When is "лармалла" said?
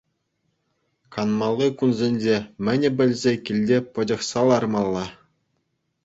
4.47-5.05